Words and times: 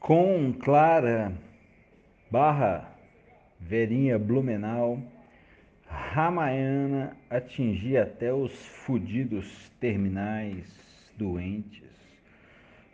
com 0.00 0.52
Clara 0.52 1.32
barra 2.30 2.94
Verinha 3.60 4.18
Blumenau, 4.18 5.02
Ramayana 5.86 7.16
atingia 7.28 8.04
até 8.04 8.32
os 8.32 8.52
fudidos 8.84 9.70
terminais 9.80 10.64
doentes, 11.16 11.82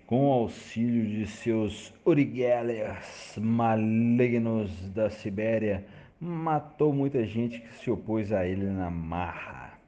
com 0.07 0.33
auxílio 0.33 1.07
de 1.07 1.27
seus 1.27 1.93
Urigelas 2.05 3.37
malignos 3.41 4.89
da 4.91 5.11
Sibéria, 5.11 5.85
matou 6.21 6.93
muita 6.93 7.25
gente 7.27 7.61
que 7.61 7.75
se 7.75 7.91
opôs 7.91 8.33
a 8.33 8.47
ele 8.47 8.67
na 8.67 8.91
marra. 8.91 9.79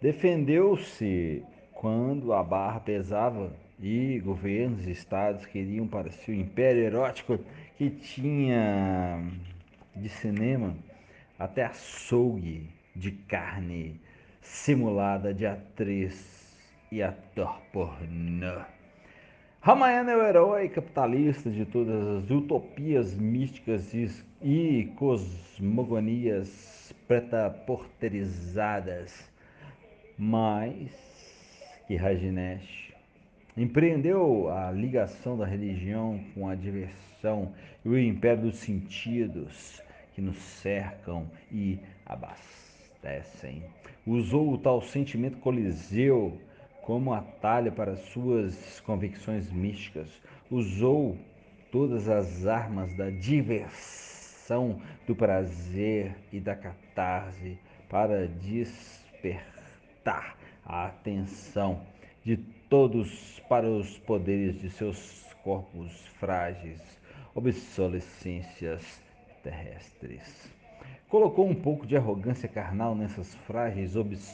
Defendeu-se 0.00 1.42
quando 1.72 2.32
a 2.32 2.42
barra 2.42 2.80
pesava 2.80 3.52
e 3.82 4.20
governos 4.20 4.86
e 4.86 4.90
estados 4.90 5.46
queriam 5.46 5.88
para 5.88 6.10
seu 6.10 6.34
império 6.34 6.82
erótico 6.82 7.40
que 7.76 7.88
tinha 7.88 9.24
de 9.96 10.08
cinema 10.08 10.76
até 11.38 11.64
açougue 11.64 12.68
de 12.94 13.12
carne 13.12 13.98
simulada 14.42 15.32
de 15.32 15.46
atriz 15.46 16.58
e 16.92 17.02
ator 17.02 17.58
pornô. 17.72 18.60
Ramayana 19.62 20.12
é 20.12 20.16
o 20.16 20.22
herói 20.22 20.68
capitalista 20.68 21.50
de 21.50 21.64
todas 21.66 22.24
as 22.24 22.30
utopias 22.30 23.14
místicas 23.14 23.92
e 24.42 24.90
cosmogonias 24.96 26.94
preta-porterizadas, 27.06 29.30
mais 30.16 30.90
que 31.86 31.96
Rajneesh 31.96 32.89
Empreendeu 33.56 34.48
a 34.48 34.70
ligação 34.70 35.36
da 35.36 35.44
religião 35.44 36.20
com 36.34 36.48
a 36.48 36.54
diversão 36.54 37.52
e 37.84 37.88
o 37.88 37.98
império 37.98 38.44
dos 38.44 38.56
sentidos 38.56 39.82
que 40.14 40.20
nos 40.20 40.36
cercam 40.36 41.28
e 41.50 41.78
abastecem. 42.06 43.64
Usou 44.06 44.52
o 44.52 44.58
tal 44.58 44.80
sentimento 44.80 45.38
coliseu 45.38 46.40
como 46.82 47.12
atalho 47.12 47.72
para 47.72 47.96
suas 47.96 48.80
convicções 48.80 49.50
místicas. 49.50 50.08
Usou 50.50 51.18
todas 51.72 52.08
as 52.08 52.46
armas 52.46 52.96
da 52.96 53.10
diversão, 53.10 54.80
do 55.06 55.14
prazer 55.14 56.16
e 56.32 56.40
da 56.40 56.54
catarse 56.54 57.58
para 57.88 58.28
despertar 58.28 59.06
a 60.64 60.86
atenção 60.86 61.82
de 62.24 62.36
todos 62.70 63.42
para 63.48 63.68
os 63.68 63.98
poderes 63.98 64.58
de 64.60 64.70
seus 64.70 65.26
corpos 65.42 66.06
frágeis, 66.20 66.80
obsolescências 67.34 69.02
terrestres. 69.42 70.50
Colocou 71.08 71.48
um 71.48 71.54
pouco 71.54 71.84
de 71.84 71.96
arrogância 71.96 72.48
carnal 72.48 72.94
nessas 72.94 73.34
frágeis 73.34 73.96
obs... 73.96 74.32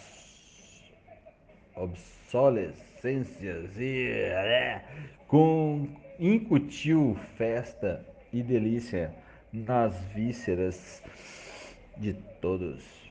obsolescências 1.75 3.71
e 3.79 4.11
é, 4.11 4.85
com 5.27 5.89
incutiu 6.21 7.17
festa 7.37 8.05
e 8.31 8.43
delícia 8.43 9.15
nas 9.51 9.99
vísceras 10.15 11.03
de 11.97 12.13
todos. 12.43 13.06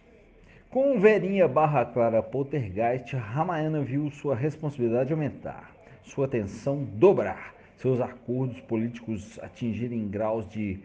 Com 0.76 1.00
Verinha 1.00 1.48
barra 1.48 1.86
Clara 1.86 2.22
Poltergeist, 2.22 3.16
Ramayana 3.16 3.80
viu 3.80 4.12
sua 4.12 4.36
responsabilidade 4.36 5.14
aumentar, 5.14 5.74
sua 6.04 6.28
tensão 6.28 6.84
dobrar, 6.84 7.56
seus 7.78 8.02
acordos 8.02 8.60
políticos 8.60 9.40
atingirem 9.42 10.06
graus 10.10 10.46
de 10.50 10.78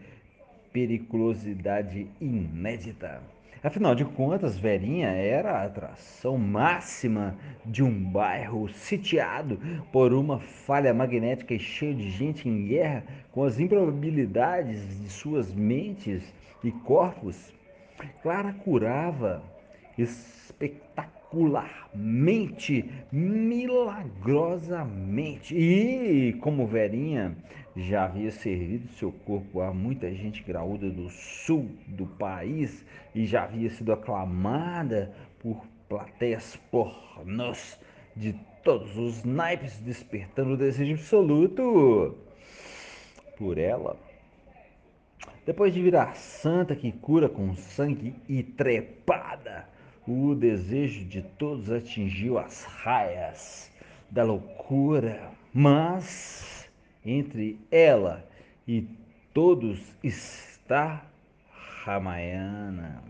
periculosidade 0.71 2.07
inédita. 2.21 3.21
Afinal 3.61 3.93
de 3.93 4.05
contas, 4.05 4.57
Verinha 4.57 5.09
era 5.09 5.57
a 5.57 5.65
atração 5.65 6.37
máxima 6.37 7.35
de 7.65 7.83
um 7.83 7.91
bairro 7.91 8.69
sitiado 8.69 9.59
por 9.91 10.13
uma 10.13 10.39
falha 10.39 10.93
magnética 10.93 11.53
e 11.53 11.59
cheio 11.59 11.95
de 11.95 12.09
gente 12.11 12.47
em 12.47 12.65
guerra 12.65 13.03
com 13.29 13.43
as 13.43 13.59
improbabilidades 13.59 15.01
de 15.01 15.09
suas 15.09 15.53
mentes 15.53 16.33
e 16.63 16.71
corpos. 16.71 17.53
Clara 18.23 18.53
curava 18.53 19.50
espetacularmente, 20.01 22.91
milagrosamente. 23.11 25.55
E 25.55 26.33
como 26.41 26.67
Verinha 26.67 27.35
já 27.75 28.05
havia 28.05 28.31
servido 28.31 28.87
seu 28.89 29.11
corpo 29.11 29.61
a 29.61 29.73
muita 29.73 30.13
gente 30.13 30.43
graúda 30.43 30.89
do 30.89 31.09
sul 31.09 31.69
do 31.87 32.05
país 32.05 32.85
e 33.15 33.25
já 33.25 33.43
havia 33.43 33.69
sido 33.69 33.93
aclamada 33.93 35.13
por 35.39 35.65
plateias 35.87 36.57
pornôs 36.69 37.79
de 38.15 38.33
todos 38.63 38.97
os 38.97 39.23
naipes, 39.23 39.79
despertando 39.79 40.53
o 40.53 40.57
desejo 40.57 40.93
absoluto 40.93 42.15
por 43.37 43.57
ela. 43.57 43.97
Depois 45.45 45.73
de 45.73 45.81
virar 45.81 46.15
santa 46.15 46.75
que 46.75 46.91
cura 46.91 47.27
com 47.27 47.55
sangue 47.55 48.13
e 48.29 48.43
trepada, 48.43 49.67
o 50.07 50.33
desejo 50.33 51.05
de 51.05 51.21
todos 51.21 51.71
atingiu 51.71 52.37
as 52.37 52.63
raias 52.63 53.71
da 54.09 54.23
loucura, 54.23 55.31
mas 55.53 56.69
entre 57.05 57.59
ela 57.69 58.25
e 58.67 58.87
todos 59.33 59.79
está 60.03 61.05
Ramayana, 61.83 63.03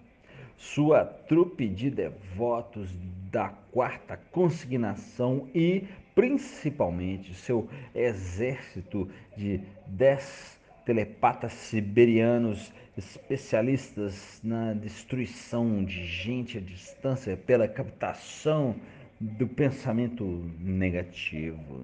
sua 0.57 1.03
trupe 1.03 1.68
de 1.68 1.90
devotos 1.90 2.90
da 3.31 3.50
quarta 3.72 4.18
consignação 4.31 5.47
e 5.53 5.85
principalmente 6.13 7.34
seu 7.34 7.68
exército 7.96 9.09
de 9.35 9.62
dez 9.88 10.59
telepatas 10.85 11.53
siberianos 11.53 12.72
especialistas 12.97 14.41
na 14.44 14.74
destruição 14.74 15.84
de 15.84 16.06
gente 16.06 16.57
à 16.57 16.62
distância 16.62 17.38
pela 17.38 17.68
captação 17.68 18.75
do 19.19 19.47
pensamento 19.47 20.25
negativo. 20.59 21.84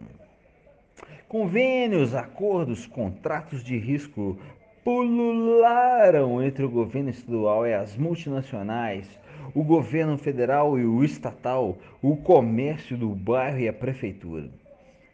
Convênios, 1.28 2.13
acordos, 2.13 2.85
contratos 2.88 3.63
de 3.63 3.78
risco 3.78 4.38
pulularam 4.84 6.41
entre 6.41 6.66
o 6.66 6.69
governo 6.69 7.09
estadual 7.09 7.66
e 7.68 7.74
as 7.74 7.95
multinacionais, 7.95 9.07
o 9.53 9.63
governo 9.63 10.18
federal 10.18 10.78
e 10.79 10.85
o 10.85 11.03
estatal, 11.03 11.78
o 12.01 12.18
comércio 12.18 12.97
do 12.97 13.09
bairro 13.09 13.59
e 13.59 13.68
a 13.68 13.74
prefeitura. 13.74 14.50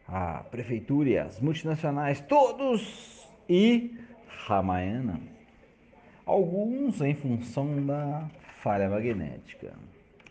A 0.07 0.43
prefeitura 0.49 1.09
e 1.09 1.17
as 1.17 1.39
multinacionais, 1.39 2.21
todos 2.21 3.27
e 3.49 3.97
Ramayana 4.45 5.32
alguns 6.25 7.01
em 7.01 7.13
função 7.13 7.85
da 7.85 8.27
falha 8.61 8.89
magnética, 8.89 9.73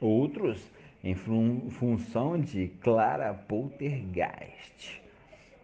outros 0.01 0.71
em 1.05 1.15
fun 1.15 1.69
função 1.71 2.41
de 2.41 2.69
Clara 2.81 3.35
Poltergeist, 3.35 5.03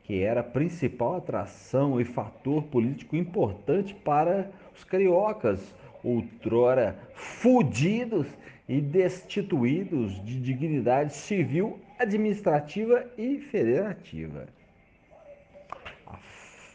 que 0.05 0.23
era 0.23 0.41
a 0.41 0.45
principal 0.45 1.17
atração 1.17 2.01
e 2.01 2.05
fator 2.05 2.63
político 2.65 3.17
importante 3.17 3.95
para 3.95 4.51
os 4.75 4.85
cariocas, 4.85 5.75
outrora 6.03 6.99
fudidos 7.15 8.27
e 8.69 8.81
destituídos 8.81 10.23
de 10.25 10.41
dignidade 10.41 11.15
civil, 11.15 11.79
administrativa 11.99 13.07
e 13.17 13.39
federativa 13.39 14.47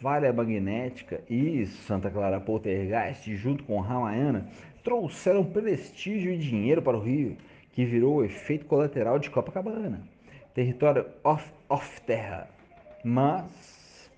falha 0.03 0.33
magnética 0.33 1.21
e 1.29 1.65
Santa 1.65 2.11
Clara 2.11 2.41
Poltergeist, 2.41 3.33
junto 3.37 3.63
com 3.63 3.79
Ramayana, 3.79 4.49
trouxeram 4.83 5.45
prestígio 5.45 6.33
e 6.33 6.37
dinheiro 6.37 6.81
para 6.81 6.97
o 6.97 6.99
Rio, 6.99 7.37
que 7.71 7.85
virou 7.85 8.15
o 8.15 8.25
efeito 8.25 8.65
colateral 8.65 9.17
de 9.17 9.29
Copacabana, 9.29 10.01
território 10.53 11.05
off-terra. 11.69 12.49
Mas, 13.01 14.11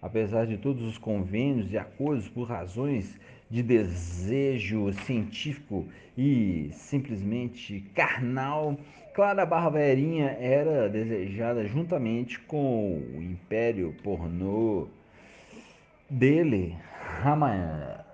apesar 0.00 0.46
de 0.46 0.56
todos 0.56 0.84
os 0.84 0.98
convênios 0.98 1.72
e 1.72 1.76
acordos 1.76 2.28
por 2.28 2.44
razões 2.44 3.18
de 3.50 3.60
desejo 3.60 4.92
científico 5.04 5.84
e 6.16 6.70
simplesmente 6.74 7.80
carnal, 7.92 8.78
Clara 9.12 9.44
Barra 9.44 9.70
Verinha 9.70 10.36
era 10.38 10.88
desejada 10.88 11.66
juntamente 11.66 12.38
com 12.38 13.02
o 13.16 13.20
Império 13.20 13.92
Pornô 14.00 14.86
dele, 16.08 16.76
Ramayana, 17.22 18.04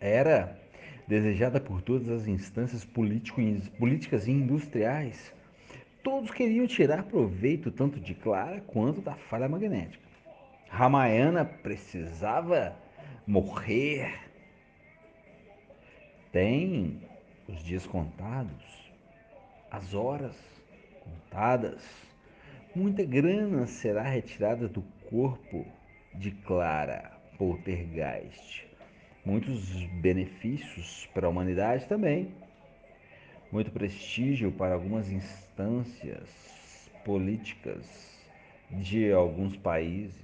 era 0.00 0.58
desejada 1.06 1.60
por 1.60 1.82
todas 1.82 2.08
as 2.08 2.26
instâncias 2.26 2.84
políticas 2.84 4.26
e 4.26 4.30
industriais, 4.30 5.32
Todos 6.02 6.30
queriam 6.30 6.66
tirar 6.66 7.02
proveito 7.02 7.70
tanto 7.70 8.00
de 8.00 8.14
Clara 8.14 8.60
quanto 8.62 9.02
da 9.02 9.14
falha 9.14 9.48
magnética. 9.48 10.02
Ramayana 10.68 11.44
precisava 11.44 12.74
morrer. 13.26 14.18
Tem 16.32 17.02
os 17.46 17.62
dias 17.62 17.86
contados, 17.86 18.90
as 19.70 19.92
horas 19.92 20.36
contadas. 21.00 22.09
Muita 22.74 23.04
grana 23.04 23.66
será 23.66 24.02
retirada 24.02 24.68
do 24.68 24.82
corpo 25.08 25.66
de 26.14 26.30
Clara 26.30 27.10
Poltergeist. 27.36 28.64
Muitos 29.24 29.84
benefícios 30.00 31.08
para 31.12 31.26
a 31.26 31.30
humanidade 31.30 31.86
também. 31.86 32.32
Muito 33.50 33.72
prestígio 33.72 34.52
para 34.52 34.74
algumas 34.74 35.10
instâncias 35.10 36.28
políticas 37.04 37.84
de 38.70 39.10
alguns 39.12 39.56
países. 39.56 40.14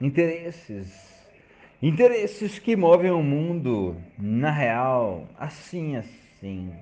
Interesses 0.00 1.12
Interesses 1.82 2.60
que 2.60 2.76
movem 2.76 3.10
o 3.10 3.20
mundo, 3.20 4.00
na 4.16 4.52
real, 4.52 5.26
assim, 5.36 5.96
assim. 5.96 6.72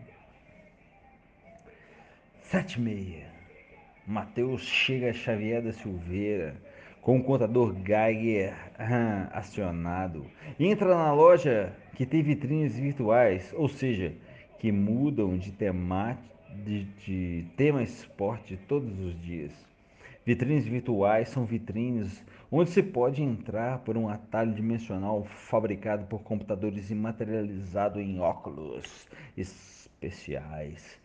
Sete 2.42 2.74
e 2.74 2.82
meia. 2.82 3.39
Mateus 4.10 4.62
chega 4.62 5.12
Xavier 5.12 5.62
da 5.62 5.72
Silveira 5.72 6.56
com 7.00 7.18
o 7.18 7.22
contador 7.22 7.72
Geiger 7.76 8.52
acionado. 9.32 10.26
Entra 10.58 10.88
na 10.96 11.12
loja 11.12 11.72
que 11.94 12.04
tem 12.04 12.20
vitrines 12.20 12.76
virtuais, 12.76 13.54
ou 13.56 13.68
seja, 13.68 14.12
que 14.58 14.72
mudam 14.72 15.38
de, 15.38 15.52
tema, 15.52 16.18
de, 16.64 16.86
de 17.06 17.46
tema 17.56 17.84
esporte 17.84 18.58
todos 18.66 18.98
os 18.98 19.16
dias. 19.22 19.52
Vitrines 20.26 20.66
virtuais 20.66 21.28
são 21.28 21.44
vitrines 21.44 22.20
onde 22.50 22.70
se 22.70 22.82
pode 22.82 23.22
entrar 23.22 23.78
por 23.78 23.96
um 23.96 24.08
atalho 24.08 24.52
dimensional 24.52 25.22
fabricado 25.22 26.06
por 26.06 26.20
computadores 26.22 26.90
e 26.90 26.96
materializado 26.96 28.00
em 28.00 28.18
óculos 28.18 29.06
especiais. 29.36 30.98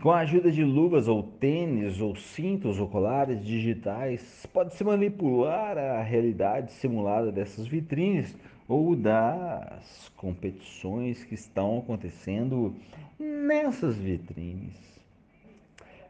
Com 0.00 0.10
a 0.10 0.18
ajuda 0.18 0.50
de 0.50 0.62
luvas 0.62 1.08
ou 1.08 1.22
tênis 1.22 2.00
ou 2.00 2.14
cintos 2.14 2.78
oculares 2.78 3.42
digitais, 3.42 4.44
pode-se 4.52 4.84
manipular 4.84 5.78
a 5.78 6.02
realidade 6.02 6.72
simulada 6.72 7.32
dessas 7.32 7.66
vitrines 7.66 8.36
ou 8.68 8.94
das 8.94 10.10
competições 10.16 11.24
que 11.24 11.34
estão 11.34 11.78
acontecendo 11.78 12.74
nessas 13.18 13.96
vitrines. 13.96 14.74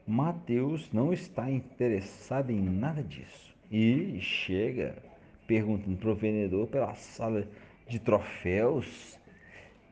Mateus 0.07 0.93
não 0.93 1.13
está 1.13 1.51
interessado 1.51 2.51
em 2.51 2.61
nada 2.61 3.03
disso 3.03 3.55
e 3.71 4.19
chega 4.21 4.97
perguntando 5.47 5.97
para 5.97 6.11
o 6.11 6.15
vendedor 6.15 6.67
pela 6.67 6.95
sala 6.95 7.47
de 7.89 7.99
troféus 7.99 9.19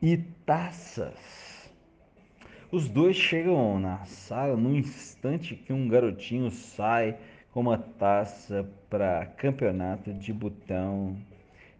e 0.01 0.17
taças. 0.45 1.52
Os 2.73 2.89
dois 2.89 3.17
chegam 3.17 3.79
na 3.79 4.03
sala 4.07 4.57
no 4.57 4.75
instante 4.75 5.55
que 5.55 5.75
um 5.75 5.87
garotinho 5.87 6.51
sai 6.51 7.19
com 7.53 7.61
uma 7.61 7.77
taça 7.77 8.67
para 8.89 9.27
campeonato 9.27 10.11
de 10.15 10.33
botão 10.33 11.15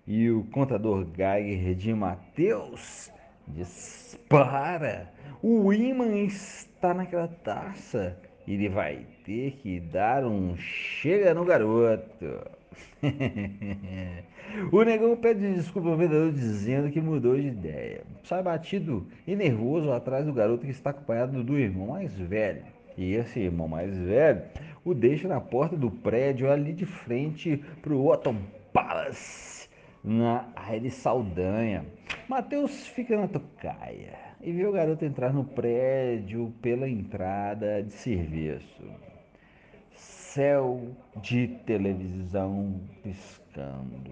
e 0.07 0.31
o 0.31 0.45
contador 0.45 1.07
Geiger 1.17 1.75
de 1.75 1.95
Mateus 1.95 3.11
dispara. 3.49 5.11
O 5.43 5.73
imã 5.73 6.15
está 6.15 6.93
naquela 6.93 7.29
taça 7.29 8.21
ele 8.47 8.69
vai 8.69 9.07
ter 9.25 9.53
que 9.63 9.79
dar 9.81 10.25
um 10.25 10.57
chega 10.57 11.35
no 11.35 11.45
garoto. 11.45 12.51
o 14.73 14.83
negão 14.83 15.17
pede 15.17 15.55
desculpa 15.55 15.89
ao 15.89 15.97
vendedor 15.97 16.33
dizendo 16.33 16.91
que 16.91 17.01
mudou 17.01 17.37
de 17.37 17.49
ideia. 17.49 18.03
Sai 18.25 18.43
batido 18.43 19.07
e 19.27 19.37
nervoso 19.37 19.93
atrás 19.93 20.27
do 20.27 20.33
garoto 20.33 20.65
que 20.65 20.71
está 20.71 20.91
acompanhado 20.91 21.43
do 21.43 21.59
irmão 21.59 21.89
mais 21.89 22.17
velho. 22.19 22.65
E 22.97 23.15
esse 23.15 23.41
irmão 23.41 23.69
mais 23.69 23.97
velho 23.97 24.43
o 24.85 24.95
deixa 24.95 25.29
na 25.29 25.41
porta 25.41 25.77
do 25.77 25.91
prédio 25.91 26.51
ali 26.51 26.73
de 26.73 26.85
frente 26.85 27.63
para 27.81 27.93
o 27.93 28.07
Otton 28.07 28.37
Palace, 28.73 29.69
na 30.03 30.47
Aire 30.57 30.91
Saldanha. 30.91 31.85
Mateus 32.29 32.87
fica 32.89 33.17
na 33.17 33.29
tocaia 33.29 34.32
e 34.43 34.51
viu 34.51 34.71
o 34.71 34.73
garoto 34.73 35.05
entrar 35.05 35.33
no 35.33 35.45
prédio 35.45 36.53
pela 36.61 36.89
entrada 36.89 37.83
de 37.83 37.93
serviço. 37.93 38.83
Céu 39.95 40.89
de 41.23 41.47
televisão 41.65 42.81
piscando. 43.03 44.11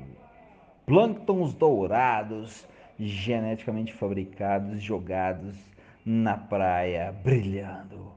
Plânctons 0.87 1.53
dourados, 1.55 2.67
geneticamente 2.99 3.93
fabricados, 3.93 4.81
jogados 4.81 5.57
na 6.05 6.37
praia, 6.37 7.13
brilhando. 7.13 8.13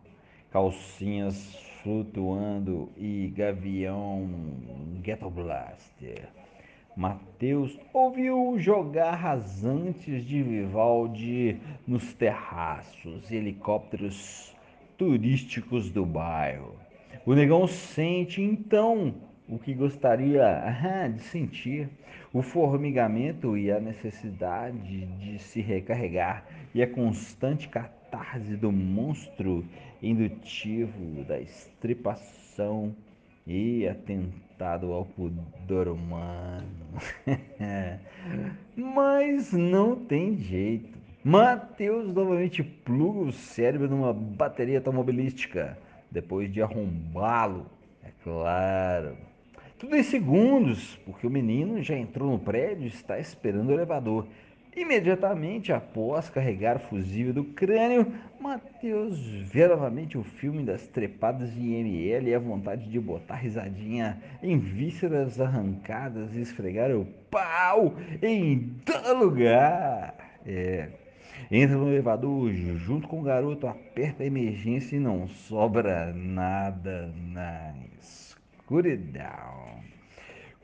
Calcinhas 0.52 1.56
flutuando 1.82 2.92
e 2.96 3.34
gavião 3.36 4.30
Ghetto 5.02 5.30
Blaster 5.30 6.43
Mateus 6.96 7.80
ouviu 7.92 8.56
jogar 8.60 9.16
rasantes 9.16 10.24
de 10.24 10.44
Vivaldi 10.44 11.60
nos 11.88 12.14
terraços 12.14 13.32
helicópteros 13.32 14.54
turísticos 14.96 15.90
do 15.90 16.06
bairro. 16.06 16.76
O 17.26 17.34
negão 17.34 17.66
sente 17.68 18.42
então 18.44 19.16
o 19.50 19.58
que 19.58 19.74
gostaria 19.74 21.10
de 21.16 21.22
sentir: 21.24 21.90
o 22.32 22.44
formigamento 22.44 23.58
e 23.58 23.72
a 23.72 23.80
necessidade 23.80 25.06
de 25.18 25.40
se 25.40 25.62
recarregar 25.62 26.46
e 26.76 26.84
a 26.84 26.88
constante 26.88 27.70
catarse 27.70 28.56
do 28.56 28.72
monstro 28.72 29.66
indutivo 30.02 31.24
da 31.24 31.40
estripação 31.40 32.96
e 33.46 33.88
atentado 33.88 34.92
ao 34.92 35.06
pudor 35.06 35.88
humano. 35.88 36.68
Mas 38.76 39.52
não 39.52 39.96
tem 39.96 40.38
jeito. 40.38 40.98
Mateus 41.24 42.14
novamente 42.14 42.64
pluga 42.64 43.20
o 43.20 43.32
cérebro 43.32 43.90
numa 43.90 44.14
bateria 44.14 44.80
automobilística, 44.80 45.78
depois 46.12 46.52
de 46.52 46.62
arrombá-lo, 46.62 47.66
é 48.04 48.10
claro. 48.24 49.16
Tudo 49.80 49.96
em 49.96 50.04
segundos, 50.04 50.98
porque 51.06 51.26
o 51.26 51.30
menino 51.30 51.82
já 51.82 51.96
entrou 51.96 52.30
no 52.32 52.40
prédio 52.40 52.86
e 52.86 52.88
está 52.88 53.20
esperando 53.20 53.70
o 53.70 53.74
elevador. 53.74 54.28
Imediatamente 54.76 55.72
após 55.72 56.30
carregar 56.30 56.78
o 56.78 56.80
fusível 56.80 57.34
do 57.34 57.44
crânio, 57.44 58.12
Mateus 58.40 59.20
vê 59.20 59.68
novamente 59.68 60.18
o 60.18 60.24
filme 60.24 60.64
das 60.64 60.88
trepadas 60.88 61.54
de 61.54 61.62
IML 61.62 62.28
e 62.28 62.34
a 62.34 62.40
vontade 62.40 62.90
de 62.90 63.00
botar 63.00 63.36
risadinha 63.36 64.22
em 64.42 64.58
vísceras 64.58 65.40
arrancadas 65.40 66.36
e 66.36 66.42
esfregar 66.42 66.92
o 66.92 67.06
pau 67.30 67.96
em 68.22 68.76
todo 68.84 69.20
lugar. 69.20 70.16
É. 70.46 70.90
Entra 71.52 71.78
no 71.78 71.90
elevador 71.90 72.52
junto 72.52 73.08
com 73.08 73.20
o 73.20 73.24
garoto, 73.24 73.68
aperta 73.68 74.24
a 74.24 74.26
emergência 74.26 74.96
e 74.96 75.00
não 75.00 75.28
sobra 75.28 76.12
nada 76.14 77.14
na 77.16 77.76
escuridão. 78.02 79.84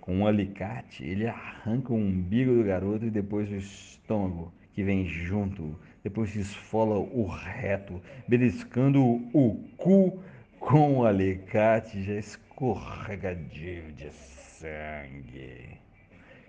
Com 0.10 0.22
um 0.22 0.26
alicate, 0.26 1.04
ele 1.04 1.28
arranca 1.28 1.94
o 1.94 1.96
umbigo 1.96 2.56
do 2.56 2.64
garoto 2.64 3.06
e 3.06 3.12
depois 3.12 3.48
o 3.52 3.58
estômago 3.58 4.52
que 4.74 4.82
vem 4.82 5.06
junto. 5.06 5.80
Depois 6.04 6.36
esfola 6.36 6.98
o 6.98 7.28
reto, 7.28 8.02
beliscando 8.28 9.04
o 9.04 9.64
cu 9.78 10.20
com 10.60 10.98
o 10.98 11.06
alicate 11.06 12.02
já 12.02 12.14
escorregadio 12.14 13.94
de 13.94 14.12
sangue. 14.12 15.78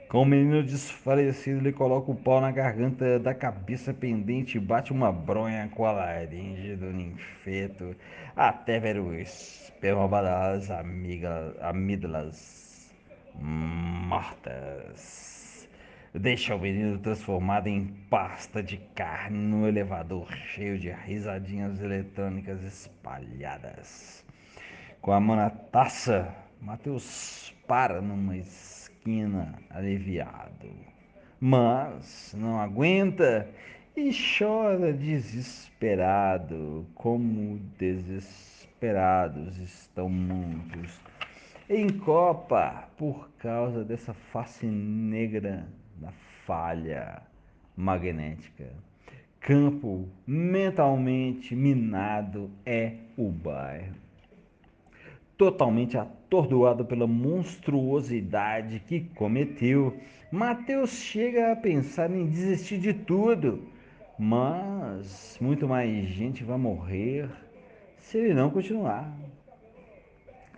Com 0.09 0.23
o 0.23 0.25
menino 0.25 0.63
desfalecido, 0.63 1.61
ele 1.61 1.73
coloca 1.73 2.11
o 2.11 2.17
pau 2.17 2.41
na 2.41 2.51
garganta 2.51 3.19
da 3.19 3.35
cabeça 3.35 3.93
pendente 3.93 4.57
e 4.57 4.61
bate 4.61 4.91
uma 4.91 5.13
bronha 5.13 5.69
com 5.69 5.85
a 5.85 5.93
laringe 5.93 6.77
do 6.77 6.91
ninfeto 6.91 7.95
até 8.35 8.81
ver 8.81 8.99
o 8.99 9.13
esperma 9.13 10.09
das 10.09 10.71
amígdalas 10.71 12.70
mortas. 13.35 14.49
Deixa 16.13 16.55
o 16.55 16.59
menino 16.59 16.99
transformado 16.99 17.69
em 17.69 17.87
pasta 18.11 18.63
de 18.63 18.77
carne 18.95 19.39
no 19.39 19.69
elevador 19.69 20.33
cheio 20.33 20.79
de 20.79 20.91
risadinhas 20.91 21.81
eletrônicas 21.81 22.65
espalhadas. 22.65 24.25
Com 25.01 25.13
a 25.13 25.21
mão 25.21 25.37
na 25.37 25.51
taça, 25.51 26.35
Mateus 26.61 27.55
para 27.67 28.01
numa 28.01 28.37
esquina 28.37 29.55
aliviado. 29.71 30.71
Mas 31.39 32.35
não 32.37 32.59
aguenta 32.61 33.49
e 33.97 34.11
chora 34.39 34.93
desesperado, 34.93 36.87
como 36.95 37.59
desesperado 37.79 38.61
desesperados 38.81 39.59
estão 39.59 40.09
muitos. 40.09 41.10
Em 41.73 41.89
Copa, 41.89 42.89
por 42.97 43.31
causa 43.39 43.85
dessa 43.85 44.13
face 44.13 44.67
negra 44.67 45.69
da 45.99 46.11
falha 46.45 47.23
magnética. 47.77 48.73
Campo 49.39 50.09
mentalmente 50.27 51.55
minado 51.55 52.51
é 52.67 52.95
o 53.17 53.31
bairro. 53.31 53.95
Totalmente 55.37 55.97
atordoado 55.97 56.85
pela 56.85 57.07
monstruosidade 57.07 58.81
que 58.81 59.03
cometeu, 59.15 59.97
Mateus 60.33 60.91
chega 60.91 61.53
a 61.53 61.57
pensar 61.57 62.11
em 62.11 62.27
desistir 62.27 62.79
de 62.79 62.93
tudo. 62.93 63.63
Mas 64.19 65.39
muito 65.41 65.69
mais 65.69 66.09
gente 66.09 66.43
vai 66.43 66.59
morrer 66.59 67.31
se 67.97 68.19
ele 68.19 68.35
não 68.35 68.51
continuar. 68.51 69.17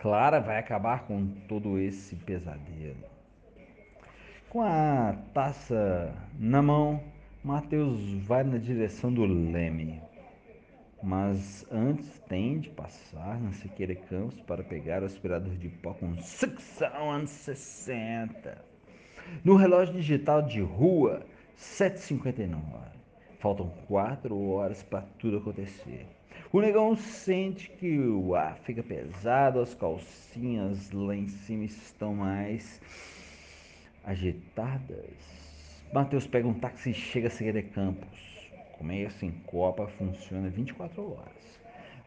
Clara 0.03 0.41
vai 0.41 0.57
acabar 0.59 1.07
com 1.07 1.25
todo 1.47 1.79
esse 1.79 2.13
pesadelo. 2.17 3.05
Com 4.49 4.61
a 4.61 5.15
taça 5.33 6.13
na 6.37 6.61
mão, 6.61 7.01
Mateus 7.41 8.13
vai 8.15 8.43
na 8.43 8.57
direção 8.57 9.13
do 9.13 9.23
leme. 9.23 10.01
Mas 11.01 11.65
antes 11.71 12.19
tem 12.27 12.59
de 12.59 12.69
passar 12.69 13.39
na 13.39 13.53
Siqueira 13.53 13.95
Campos 13.95 14.41
para 14.41 14.61
pegar 14.61 15.03
o 15.03 15.05
aspirador 15.05 15.55
de 15.55 15.69
pó 15.69 15.93
com 15.93 16.17
sucção 16.17 17.09
anos 17.09 17.29
60. 17.29 18.61
No 19.41 19.55
relógio 19.55 19.93
digital 19.93 20.41
de 20.41 20.59
rua, 20.59 21.25
7h59. 21.57 22.59
Faltam 23.39 23.69
quatro 23.87 24.37
horas 24.49 24.83
para 24.83 25.03
tudo 25.17 25.37
acontecer. 25.37 26.05
O 26.53 26.61
negão 26.61 26.95
sente 26.95 27.67
que 27.67 27.97
o 27.97 28.35
ar 28.35 28.59
fica 28.59 28.83
pesado, 28.83 29.59
as 29.59 29.73
calcinhas 29.73 30.91
lá 30.91 31.15
em 31.15 31.27
cima 31.27 31.63
estão 31.63 32.13
mais 32.13 32.79
agitadas. 34.03 35.15
Mateus 35.91 36.27
pega 36.27 36.47
um 36.47 36.53
táxi 36.53 36.91
e 36.91 36.93
chega 36.93 37.27
a 37.27 37.31
Seguir 37.31 37.59
Campos. 37.69 38.19
Comércio 38.77 39.27
em 39.27 39.31
Copa 39.47 39.87
funciona 39.97 40.47
24 40.47 41.13
horas. 41.13 41.59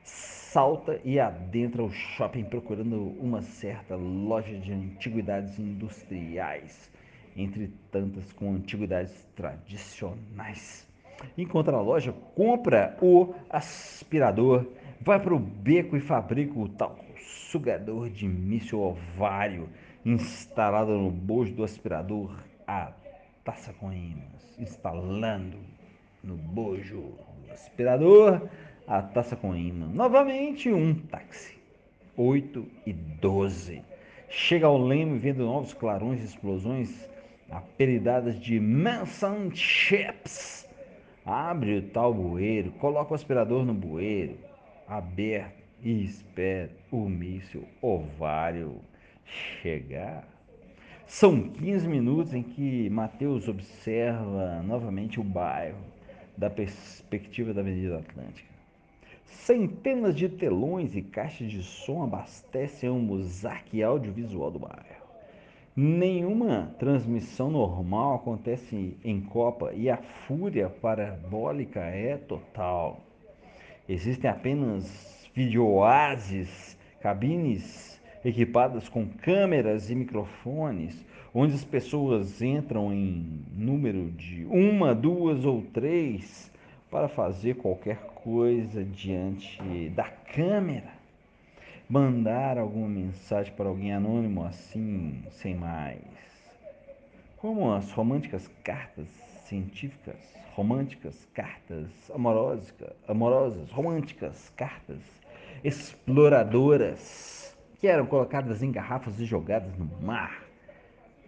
Salta 0.05 1.01
e 1.05 1.19
adentra 1.19 1.83
o 1.83 1.91
shopping 1.91 2.45
procurando 2.45 3.03
uma 3.21 3.43
certa 3.43 3.97
loja 3.97 4.57
de 4.57 4.73
antiguidades 4.73 5.59
industriais, 5.59 6.89
entre 7.37 7.73
tantas 7.91 8.33
com 8.35 8.55
antiguidades 8.55 9.27
tradicionais. 9.35 10.87
Encontra 11.37 11.77
a 11.77 11.81
loja, 11.81 12.15
compra 12.35 12.97
o 13.01 13.35
aspirador, 13.51 14.67
vai 15.01 15.21
para 15.21 15.35
o 15.35 15.39
beco 15.39 15.97
e 15.97 16.01
fabrica 16.01 16.59
o 16.59 16.69
tal 16.69 16.97
sugador 17.19 18.11
de 18.11 18.27
míssil 18.29 18.81
ovário 18.81 19.69
instalado 20.05 20.93
no 20.93 21.11
bojo 21.11 21.55
do 21.55 21.65
aspirador 21.65 22.37
a 22.67 22.93
taça 23.45 23.73
com 23.73 23.93
ímãs, 23.93 24.57
instalando 24.59 25.59
no 26.23 26.37
bojo 26.37 27.15
do 27.45 27.53
aspirador 27.53 28.49
a 28.87 29.03
taça 29.03 29.37
com 29.37 29.55
imã. 29.57 29.87
Novamente 29.87 30.71
um 30.73 30.95
táxi. 30.95 31.57
8 32.17 32.67
e 32.87 32.93
12. 32.93 33.83
Chega 34.29 34.67
ao 34.67 34.79
leme 34.79 35.19
vendo 35.19 35.45
novos 35.45 35.75
clarões 35.75 36.21
e 36.23 36.25
explosões 36.25 37.09
apelidadas 37.51 38.41
de 38.41 38.59
Manson 38.59 39.51
Chips. 39.53 40.66
Abre 41.27 41.79
o 41.79 41.83
tal 41.83 42.15
bueiro, 42.15 42.71
coloca 42.73 43.11
o 43.11 43.15
aspirador 43.17 43.65
no 43.65 43.75
bueiro, 43.75 44.39
aberto 44.87 45.61
e 45.83 46.05
espera 46.05 46.71
o 46.89 47.09
míssil 47.09 47.67
ovário 47.83 48.81
chegar. 49.25 50.25
São 51.05 51.49
15 51.49 51.89
minutos 51.89 52.33
em 52.33 52.45
que 52.45 52.89
Mateus 52.91 53.49
observa 53.49 54.63
novamente 54.63 55.19
o 55.19 55.25
bairro 55.25 55.81
da 56.37 56.49
perspectiva 56.49 57.53
da 57.53 57.61
Avenida 57.61 57.99
Atlântica. 57.99 58.55
Centenas 59.25 60.15
de 60.15 60.29
telões 60.29 60.95
e 60.95 61.03
caixas 61.03 61.51
de 61.51 61.61
som 61.61 62.05
abastecem 62.05 62.89
o 62.89 63.01
mosaico 63.01 63.83
audiovisual 63.85 64.53
do 64.53 64.61
bairro. 64.61 64.96
Nenhuma 65.79 66.75
transmissão 66.79 67.51
normal 67.51 68.15
acontece 68.15 68.97
em 69.05 69.21
Copa 69.21 69.75
e 69.75 69.91
a 69.91 69.99
fúria 69.99 70.71
parabólica 70.71 71.81
é 71.81 72.17
total. 72.17 73.05
Existem 73.87 74.31
apenas 74.31 75.29
videoases, 75.35 76.79
cabines 76.99 78.01
equipadas 78.25 78.89
com 78.89 79.07
câmeras 79.07 79.91
e 79.91 79.95
microfones, 79.95 81.05
onde 81.35 81.55
as 81.55 81.65
pessoas 81.65 82.41
entram 82.41 82.91
em 82.91 83.45
número 83.55 84.11
de 84.13 84.47
uma, 84.47 84.95
duas 84.95 85.45
ou 85.45 85.61
três 85.61 86.51
para 86.91 87.07
fazer 87.07 87.57
qualquer 87.57 87.99
coisa 88.15 88.83
diante 88.83 89.91
da 89.91 90.05
câmera. 90.05 90.96
Mandar 91.89 92.59
alguma 92.59 92.89
mensagem 92.89 93.53
para 93.55 93.69
alguém 93.69 93.93
anônimo 93.93 94.45
assim, 94.45 95.23
sem 95.31 95.55
mais. 95.55 96.03
Como 97.37 97.73
as 97.73 97.93
românticas 97.93 98.51
cartas 98.65 99.07
científicas, 99.45 100.17
românticas 100.53 101.29
cartas 101.33 101.89
amorosas, 102.13 102.75
amorosas, 103.07 103.71
românticas 103.71 104.53
cartas 104.57 105.01
exploradoras 105.63 107.57
que 107.79 107.87
eram 107.87 108.07
colocadas 108.07 108.65
em 108.65 108.73
garrafas 108.73 109.21
e 109.21 109.25
jogadas 109.25 109.79
no 109.79 109.87
mar. 110.03 110.43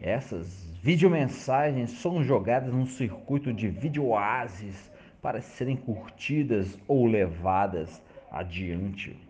Essas 0.01 0.69
videomensagens 0.83 1.93
são 1.93 2.25
jogadas 2.25 2.75
num 2.75 2.87
circuito 2.87 3.53
de 3.53 3.69
videoases 3.69 4.91
para 5.23 5.41
serem 5.41 5.77
curtidas 5.77 6.77
ou 6.89 7.07
levadas 7.07 8.03
adiante. 8.29 9.28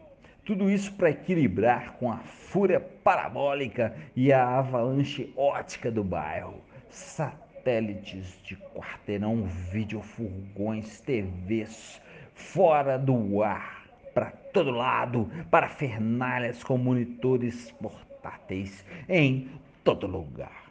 Tudo 0.48 0.70
isso 0.70 0.94
para 0.94 1.10
equilibrar 1.10 1.92
com 1.98 2.10
a 2.10 2.16
fúria 2.16 2.80
parabólica 2.80 3.94
e 4.16 4.32
a 4.32 4.48
avalanche 4.48 5.30
ótica 5.36 5.90
do 5.90 6.02
bairro. 6.02 6.54
Satélites 6.88 8.40
de 8.42 8.56
quarteirão, 8.74 9.44
videofurgões, 9.70 11.02
TVs 11.02 12.00
fora 12.32 12.96
do 12.96 13.42
ar 13.42 13.84
para 14.14 14.30
todo 14.30 14.70
lado, 14.70 15.30
para 15.50 15.68
fernalhas 15.68 16.64
com 16.64 16.78
monitores 16.78 17.70
portáteis 17.72 18.86
em 19.06 19.50
todo 19.84 20.06
lugar. 20.06 20.64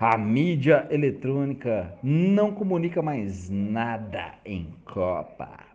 A 0.00 0.16
mídia 0.16 0.88
eletrônica 0.90 1.94
não 2.02 2.50
comunica 2.50 3.02
mais 3.02 3.50
nada 3.50 4.36
em 4.42 4.74
Copa. 4.86 5.73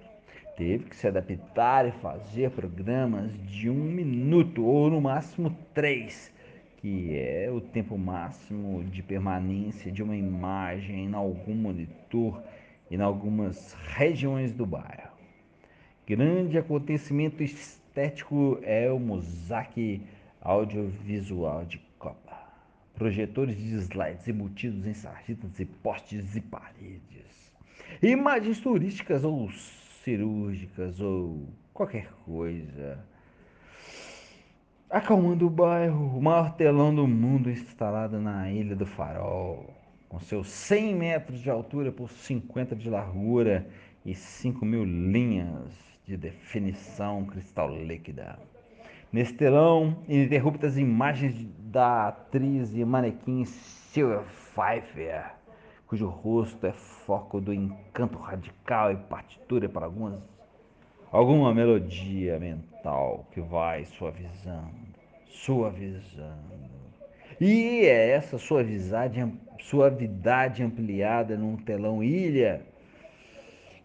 Teve 0.60 0.90
que 0.90 0.96
se 0.98 1.08
adaptar 1.08 1.88
e 1.88 1.92
fazer 2.02 2.52
programas 2.52 3.32
de 3.48 3.70
um 3.70 3.82
minuto 3.82 4.62
ou 4.66 4.90
no 4.90 5.00
máximo 5.00 5.58
três, 5.74 6.34
que 6.76 7.18
é 7.18 7.50
o 7.50 7.62
tempo 7.62 7.98
máximo 7.98 8.84
de 8.84 9.02
permanência 9.02 9.90
de 9.90 10.04
uma 10.04 10.18
imagem 10.18 11.06
em 11.06 11.14
algum 11.14 11.56
monitor 11.56 12.44
em 12.92 13.00
algumas 13.00 13.72
regiões 13.96 14.52
do 14.52 14.66
bairro. 14.66 15.14
Grande 16.06 16.58
acontecimento 16.58 17.42
estético 17.42 18.60
é 18.62 18.92
o 18.92 19.00
mosaico 19.00 20.04
audiovisual 20.42 21.64
de 21.64 21.78
Copa. 21.98 22.38
Projetores 22.96 23.56
de 23.58 23.76
slides 23.76 24.28
embutidos 24.28 24.86
em 24.86 24.94
sarjetas 24.94 25.58
e 25.58 25.64
postes 25.64 26.36
e 26.36 26.42
paredes. 26.42 27.54
Imagens 28.04 28.60
turísticas 28.60 29.24
ou 29.24 29.46
cirúrgicas 30.10 31.00
ou 31.00 31.48
qualquer 31.72 32.12
coisa. 32.26 32.98
Acalmando 34.90 35.46
o 35.46 35.50
bairro, 35.52 36.18
o 36.18 36.22
maior 36.22 36.56
telão 36.56 36.94
do 36.94 37.08
mundo 37.08 37.48
instalado 37.48 38.20
na 38.20 38.50
Ilha 38.50 38.76
do 38.76 38.88
Farol, 38.88 39.72
com 40.08 40.20
seus 40.20 40.50
100 40.50 40.96
metros 40.96 41.40
de 41.40 41.50
altura 41.52 41.92
por 41.92 42.10
50 42.10 42.76
de 42.76 42.90
largura 42.90 43.68
e 44.04 44.16
5 44.16 44.66
mil 44.66 44.84
linhas 44.84 45.72
de 46.06 46.18
definição 46.18 47.24
cristal 47.26 47.70
líquida. 47.70 48.40
Nesse 49.12 49.34
telão, 49.34 49.96
ininterruptas 50.08 50.76
imagens 50.76 51.36
da 51.72 52.08
atriz 52.08 52.76
e 52.76 52.84
manequim 52.84 53.46
Silvia 53.46 54.24
Pfeiffer, 54.56 55.39
cujo 55.90 56.08
rosto 56.08 56.68
é 56.68 56.72
foco 56.72 57.42
do 57.42 57.52
encanto 57.52 58.20
radical 58.20 58.92
e 58.92 58.96
partitura 58.96 59.68
para 59.68 59.88
algumas, 59.88 60.22
alguma 61.12 61.52
melodia 61.52 62.40
mental 62.40 63.26
que 63.32 63.42
vai 63.42 63.86
suavizando, 63.86 64.70
suavizando. 65.26 66.70
E 67.42 67.88
é 67.88 68.12
essa 68.12 68.38
suavidade, 68.38 69.34
suavidade 69.62 70.62
ampliada 70.62 71.36
num 71.36 71.58
telão 71.58 72.04
ilha 72.04 72.62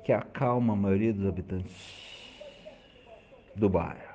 que 0.04 0.12
acalma 0.12 0.74
a 0.74 0.76
maioria 0.76 1.14
dos 1.14 1.26
habitantes 1.26 1.74
do 3.56 3.70
bairro. 3.70 4.14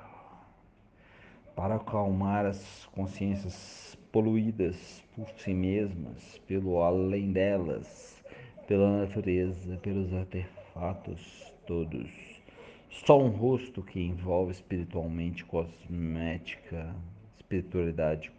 Para 1.56 1.74
acalmar 1.74 2.46
as 2.46 2.86
consciências 2.92 3.98
poluídas 4.12 5.02
por 5.14 5.28
si 5.38 5.52
mesmas, 5.52 6.38
pelo 6.46 6.82
além 6.82 7.32
delas, 7.32 8.22
pela 8.66 9.00
natureza, 9.00 9.76
pelos 9.78 10.12
artefatos 10.12 11.52
todos. 11.66 12.10
Só 12.90 13.20
um 13.20 13.28
rosto 13.28 13.82
que 13.82 14.00
envolve 14.00 14.52
espiritualmente 14.52 15.44
cosmética, 15.44 16.94
espiritualidade 17.38 18.30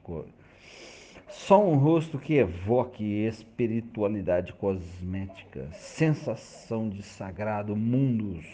só 1.32 1.66
um 1.66 1.78
rosto 1.78 2.20
que 2.20 2.34
evoque 2.34 3.04
espiritualidade 3.26 4.52
cosmética, 4.52 5.70
sensação 5.72 6.90
de 6.90 7.02
sagrado, 7.02 7.74
mundos 7.74 8.46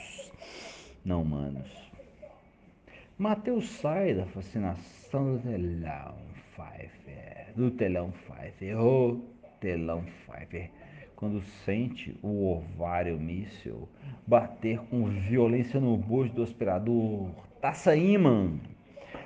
não 1.04 1.24
humanos. 1.24 1.68
Mateus 3.18 3.68
sai 3.68 4.14
da 4.14 4.28
fascinação 4.28 5.38
do 5.38 5.42
telão 5.42 6.18
Pfeiffer, 6.56 6.97
do 7.58 7.72
telão 7.72 8.12
Pfeiffer, 8.12 8.80
o 8.80 9.20
telão 9.60 10.04
Pfeiffer, 10.04 10.70
quando 11.16 11.42
sente 11.66 12.16
o 12.22 12.52
ovário 12.52 13.20
míssil 13.20 13.90
bater 14.28 14.78
com 14.92 15.06
violência 15.06 15.80
no 15.80 15.98
bojo 15.98 16.32
do 16.34 16.44
aspirador, 16.44 17.32
taça 17.60 17.96
imã, 17.96 18.52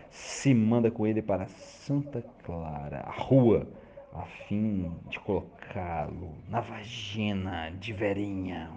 se 0.09 0.53
manda 0.53 0.89
com 0.89 1.05
ele 1.05 1.21
para 1.21 1.45
Santa 1.47 2.23
Clara, 2.43 2.99
a 2.99 3.11
rua, 3.11 3.67
a 4.13 4.21
fim 4.47 4.89
de 5.09 5.19
colocá-lo 5.19 6.31
na 6.47 6.61
vagina 6.61 7.69
de 7.81 7.91
Verinha. 7.91 8.71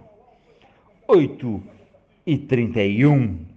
8 1.07 1.63
e 2.27 2.37
31 2.37 3.54